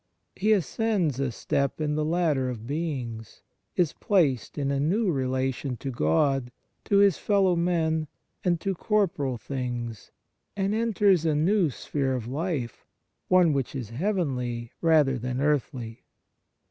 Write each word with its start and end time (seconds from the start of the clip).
He 0.35 0.51
ascends 0.53 1.19
a 1.19 1.31
step 1.31 1.79
in 1.79 1.93
the 1.93 2.03
ladder 2.03 2.49
of 2.49 2.65
beings, 2.65 3.43
is 3.75 3.93
placed 3.93 4.57
in 4.57 4.71
a 4.71 4.79
new 4.79 5.11
relation 5.11 5.77
to 5.77 5.91
God, 5.91 6.51
to 6.85 6.97
his 6.97 7.19
fellow 7.19 7.55
men, 7.55 8.07
and 8.43 8.59
to 8.61 8.73
corporal 8.73 9.37
things, 9.37 10.11
and 10.57 10.73
enters 10.73 11.23
a 11.23 11.35
new 11.35 11.69
sphere 11.69 12.15
of 12.15 12.25
life, 12.25 12.83
one 13.27 13.53
which 13.53 13.75
is 13.75 13.91
heavenly 13.91 14.71
rather 14.81 15.19
than 15.19 15.39
earthly. 15.39 16.05